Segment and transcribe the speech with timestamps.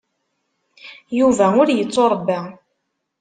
[1.19, 2.39] Yuba ur yettuṛebba.